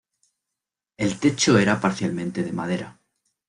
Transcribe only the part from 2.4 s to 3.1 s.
de madera.